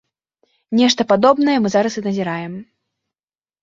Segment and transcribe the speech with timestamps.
[0.79, 2.53] Нешта падобнае мы зараз і назіраем.